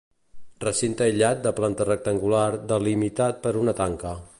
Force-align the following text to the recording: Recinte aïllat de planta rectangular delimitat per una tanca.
Recinte 0.63 1.05
aïllat 1.07 1.43
de 1.45 1.53
planta 1.61 1.87
rectangular 1.91 2.49
delimitat 2.75 3.43
per 3.47 3.57
una 3.65 3.79
tanca. 3.83 4.21